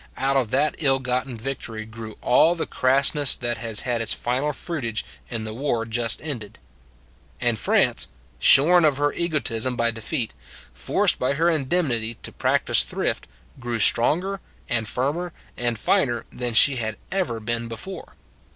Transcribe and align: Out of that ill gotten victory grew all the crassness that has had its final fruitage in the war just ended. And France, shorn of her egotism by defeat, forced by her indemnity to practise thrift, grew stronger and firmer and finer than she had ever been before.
Out 0.17 0.35
of 0.35 0.49
that 0.49 0.73
ill 0.79 0.97
gotten 0.97 1.37
victory 1.37 1.85
grew 1.85 2.15
all 2.23 2.55
the 2.55 2.65
crassness 2.65 3.35
that 3.35 3.59
has 3.59 3.81
had 3.81 4.01
its 4.01 4.13
final 4.13 4.51
fruitage 4.51 5.05
in 5.29 5.43
the 5.43 5.53
war 5.53 5.85
just 5.85 6.19
ended. 6.23 6.57
And 7.39 7.59
France, 7.59 8.07
shorn 8.39 8.83
of 8.83 8.97
her 8.97 9.13
egotism 9.13 9.75
by 9.75 9.91
defeat, 9.91 10.33
forced 10.73 11.19
by 11.19 11.33
her 11.33 11.51
indemnity 11.51 12.15
to 12.23 12.31
practise 12.31 12.81
thrift, 12.81 13.27
grew 13.59 13.77
stronger 13.77 14.39
and 14.67 14.87
firmer 14.89 15.33
and 15.55 15.77
finer 15.77 16.25
than 16.31 16.55
she 16.55 16.77
had 16.77 16.97
ever 17.11 17.39
been 17.39 17.67
before. 17.67 18.15